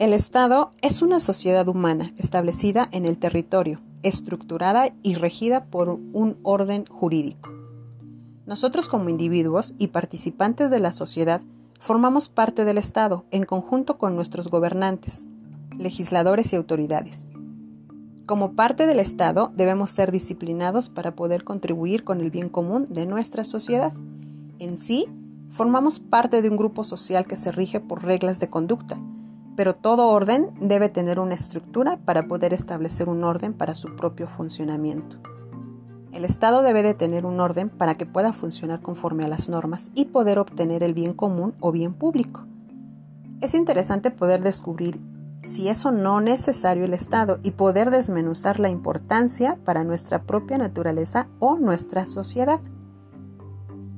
[0.00, 6.38] El Estado es una sociedad humana establecida en el territorio, estructurada y regida por un
[6.42, 7.50] orden jurídico.
[8.46, 11.42] Nosotros como individuos y participantes de la sociedad
[11.78, 15.26] formamos parte del Estado en conjunto con nuestros gobernantes,
[15.76, 17.28] legisladores y autoridades.
[18.30, 23.04] Como parte del Estado debemos ser disciplinados para poder contribuir con el bien común de
[23.04, 23.92] nuestra sociedad.
[24.60, 25.08] En sí,
[25.48, 29.00] formamos parte de un grupo social que se rige por reglas de conducta,
[29.56, 34.28] pero todo orden debe tener una estructura para poder establecer un orden para su propio
[34.28, 35.16] funcionamiento.
[36.12, 39.90] El Estado debe de tener un orden para que pueda funcionar conforme a las normas
[39.96, 42.46] y poder obtener el bien común o bien público.
[43.40, 45.00] Es interesante poder descubrir
[45.42, 50.58] si es o no necesario el Estado y poder desmenuzar la importancia para nuestra propia
[50.58, 52.60] naturaleza o nuestra sociedad.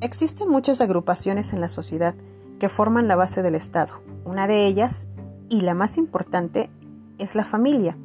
[0.00, 2.14] Existen muchas agrupaciones en la sociedad
[2.58, 4.02] que forman la base del Estado.
[4.24, 5.08] Una de ellas
[5.48, 6.70] y la más importante
[7.18, 7.96] es la familia.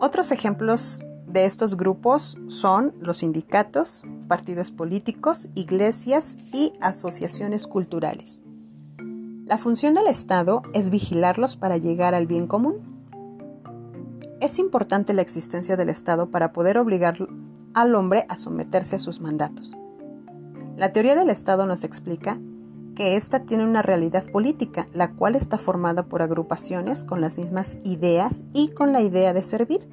[0.00, 8.42] Otros ejemplos de estos grupos son los sindicatos, partidos políticos, iglesias y asociaciones culturales.
[9.46, 12.76] La función del Estado es vigilarlos para llegar al bien común.
[14.40, 17.28] Es importante la existencia del Estado para poder obligar
[17.74, 19.76] al hombre a someterse a sus mandatos.
[20.78, 22.40] La teoría del Estado nos explica
[22.96, 27.76] que ésta tiene una realidad política, la cual está formada por agrupaciones con las mismas
[27.84, 29.86] ideas y con la idea de servir.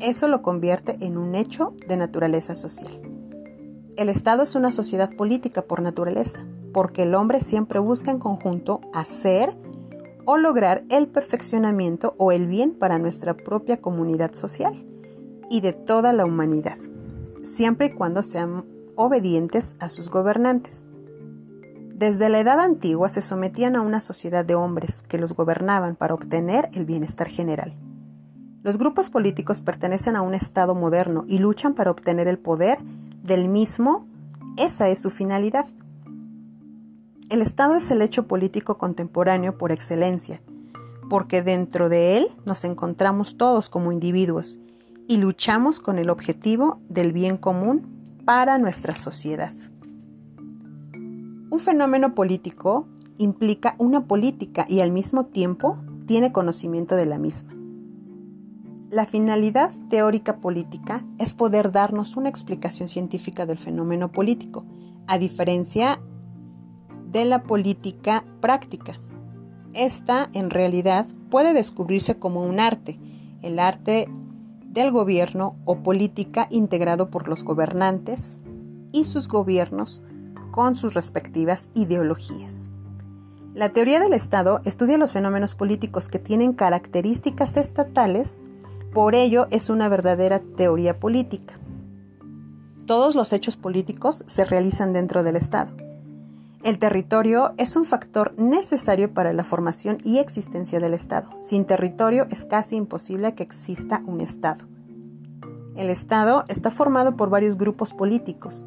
[0.00, 3.02] Eso lo convierte en un hecho de naturaleza social.
[3.98, 8.80] El Estado es una sociedad política por naturaleza, porque el hombre siempre busca en conjunto
[8.92, 9.56] hacer
[10.24, 14.74] o lograr el perfeccionamiento o el bien para nuestra propia comunidad social
[15.50, 16.78] y de toda la humanidad,
[17.42, 18.64] siempre y cuando sean
[18.96, 20.88] obedientes a sus gobernantes.
[21.94, 26.14] Desde la edad antigua se sometían a una sociedad de hombres que los gobernaban para
[26.14, 27.76] obtener el bienestar general.
[28.62, 32.78] Los grupos políticos pertenecen a un Estado moderno y luchan para obtener el poder
[33.22, 34.06] del mismo.
[34.56, 35.66] Esa es su finalidad.
[37.32, 40.42] El Estado es el hecho político contemporáneo por excelencia,
[41.08, 44.58] porque dentro de él nos encontramos todos como individuos
[45.08, 49.54] y luchamos con el objetivo del bien común para nuestra sociedad.
[50.92, 57.54] Un fenómeno político implica una política y al mismo tiempo tiene conocimiento de la misma.
[58.90, 64.66] La finalidad teórica política es poder darnos una explicación científica del fenómeno político,
[65.06, 65.98] a diferencia
[67.12, 68.98] de la política práctica.
[69.74, 72.98] Esta, en realidad, puede descubrirse como un arte,
[73.42, 74.08] el arte
[74.66, 78.40] del gobierno o política integrado por los gobernantes
[78.92, 80.02] y sus gobiernos
[80.50, 82.70] con sus respectivas ideologías.
[83.54, 88.40] La teoría del Estado estudia los fenómenos políticos que tienen características estatales,
[88.94, 91.60] por ello es una verdadera teoría política.
[92.86, 95.76] Todos los hechos políticos se realizan dentro del Estado.
[96.64, 101.28] El territorio es un factor necesario para la formación y existencia del Estado.
[101.40, 104.68] Sin territorio es casi imposible que exista un Estado.
[105.76, 108.64] El Estado está formado por varios grupos políticos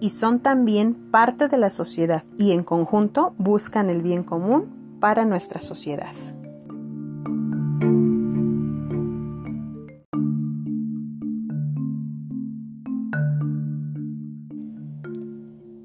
[0.00, 5.26] y son también parte de la sociedad y en conjunto buscan el bien común para
[5.26, 6.14] nuestra sociedad.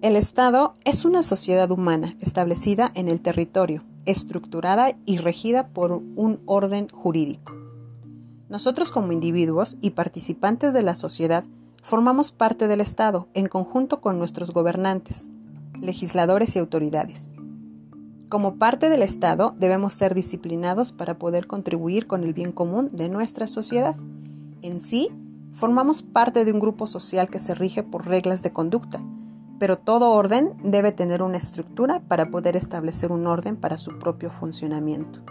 [0.01, 6.39] El Estado es una sociedad humana establecida en el territorio, estructurada y regida por un
[6.45, 7.51] orden jurídico.
[8.47, 11.43] Nosotros como individuos y participantes de la sociedad
[11.83, 15.31] formamos parte del Estado en conjunto con nuestros gobernantes,
[15.81, 17.33] legisladores y autoridades.
[18.29, 23.09] Como parte del Estado debemos ser disciplinados para poder contribuir con el bien común de
[23.09, 23.97] nuestra sociedad.
[24.61, 25.09] En sí,
[25.51, 29.01] formamos parte de un grupo social que se rige por reglas de conducta,
[29.59, 34.31] pero todo orden debe tener una estructura para poder establecer un orden para su propio
[34.31, 35.21] funcionamiento.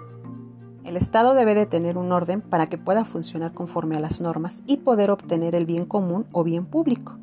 [0.85, 4.63] El Estado debe de tener un orden para que pueda funcionar conforme a las normas
[4.67, 7.19] y poder obtener el bien común o bien público.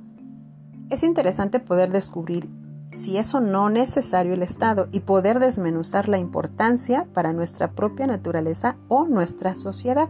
[0.90, 2.50] Es interesante poder descubrir
[2.92, 8.08] si es o no necesario el Estado y poder desmenuzar la importancia para nuestra propia
[8.08, 10.10] naturaleza o nuestra sociedad.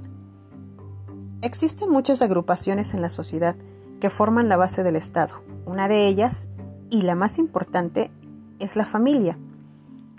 [1.41, 3.55] Existen muchas agrupaciones en la sociedad
[3.99, 5.43] que forman la base del Estado.
[5.65, 6.49] Una de ellas,
[6.89, 8.11] y la más importante,
[8.59, 9.37] es la familia.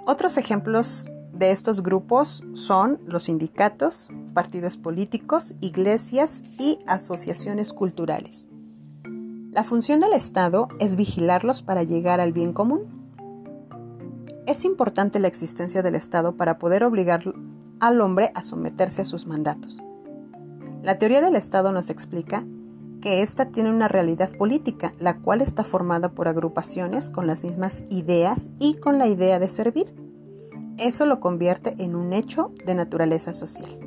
[0.06, 8.48] Otros ejemplos de estos grupos son los sindicatos, partidos políticos, iglesias y asociaciones culturales.
[9.50, 12.82] La función del Estado es vigilarlos para llegar al bien común.
[14.46, 17.22] Es importante la existencia del Estado para poder obligar
[17.80, 19.82] al hombre a someterse a sus mandatos.
[20.82, 22.46] La teoría del Estado nos explica
[23.00, 27.84] que ésta tiene una realidad política, la cual está formada por agrupaciones con las mismas
[27.88, 29.94] ideas y con la idea de servir.
[30.78, 33.78] Eso lo convierte en un hecho de naturaleza social.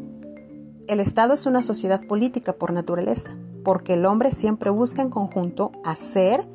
[0.87, 5.71] El Estado es una sociedad política por naturaleza, porque el hombre siempre busca en conjunto
[5.83, 6.49] hacer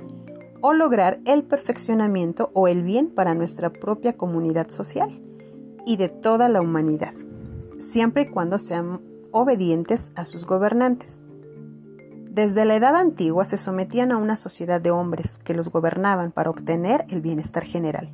[0.60, 5.10] o lograr el perfeccionamiento o el bien para nuestra propia comunidad social
[5.86, 7.12] y de toda la humanidad,
[7.78, 9.00] siempre y cuando sean
[9.30, 11.26] obedientes a sus gobernantes.
[12.34, 16.50] Desde la edad antigua se sometían a una sociedad de hombres que los gobernaban para
[16.50, 18.10] obtener el bienestar general.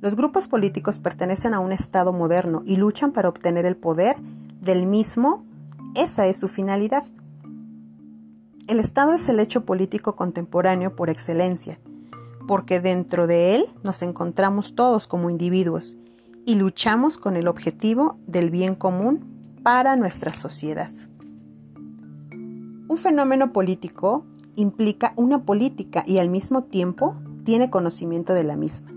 [0.00, 4.16] Los grupos políticos pertenecen a un Estado moderno y luchan para obtener el poder
[4.62, 5.44] del mismo.
[5.94, 7.04] Esa es su finalidad.
[8.68, 11.78] El Estado es el hecho político contemporáneo por excelencia,
[12.48, 15.98] porque dentro de él nos encontramos todos como individuos
[16.46, 20.88] y luchamos con el objetivo del bien común para nuestra sociedad.
[22.88, 24.24] Un fenómeno político
[24.54, 28.92] implica una política y al mismo tiempo tiene conocimiento de la misma.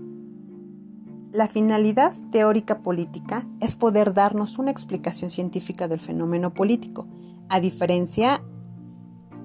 [1.32, 7.08] La finalidad teórica política es poder darnos una explicación científica del fenómeno político,
[7.48, 8.42] a diferencia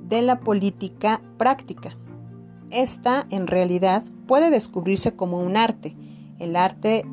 [0.07, 1.97] de la política práctica.
[2.69, 5.95] Esta, en realidad, puede descubrirse como un arte,
[6.38, 7.03] el arte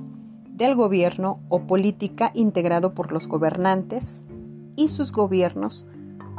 [0.50, 4.24] del gobierno o política integrado por los gobernantes
[4.76, 5.86] y sus gobiernos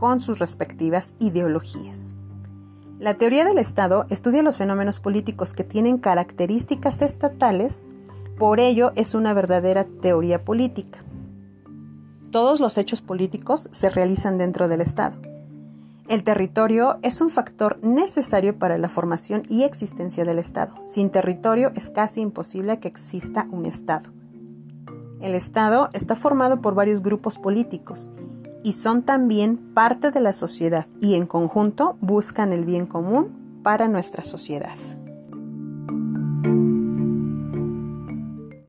[0.04, 2.14] con sus respectivas ideologías.
[3.00, 7.86] La teoría del Estado estudia los fenómenos políticos que tienen características estatales,
[8.38, 11.06] por ello es una verdadera teoría política.
[12.32, 15.22] Todos los hechos políticos se realizan dentro del Estado.
[16.10, 20.76] El territorio es un factor necesario para la formación y existencia del Estado.
[20.86, 24.12] Sin territorio es casi imposible que exista un Estado.
[25.22, 28.12] El Estado está formado por varios grupos políticos
[28.64, 33.88] y son también parte de la sociedad y en conjunto buscan el bien común para
[33.88, 34.78] nuestra sociedad.